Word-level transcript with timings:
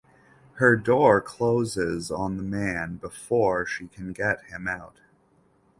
Her 0.53 0.75
door 0.77 1.21
closes 1.21 2.09
on 2.09 2.37
the 2.37 2.41
Man 2.41 2.95
before 2.95 3.67
she 3.67 3.87
can 3.87 4.13
get 4.13 4.43
him 4.45 4.67
out. 4.67 4.99